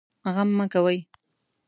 غم 0.33 0.49
مه 0.57 0.65
کوئ 0.73 0.97